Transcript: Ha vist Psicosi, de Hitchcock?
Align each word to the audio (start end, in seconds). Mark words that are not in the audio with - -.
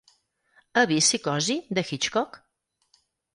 Ha 0.75 0.85
vist 0.91 1.05
Psicosi, 1.11 1.59
de 1.79 1.83
Hitchcock? 1.91 2.41